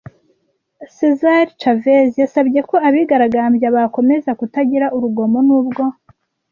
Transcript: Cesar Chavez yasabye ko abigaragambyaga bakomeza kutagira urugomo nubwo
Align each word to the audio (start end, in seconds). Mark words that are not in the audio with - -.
Cesar 0.95 1.45
Chavez 1.59 2.09
yasabye 2.21 2.59
ko 2.69 2.75
abigaragambyaga 2.87 3.75
bakomeza 3.77 4.31
kutagira 4.39 4.85
urugomo 4.95 5.37
nubwo 5.47 5.83